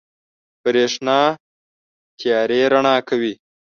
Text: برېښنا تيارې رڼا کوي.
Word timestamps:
برېښنا 0.63 1.19
تيارې 2.19 2.61
رڼا 2.71 2.95
کوي. 3.07 3.33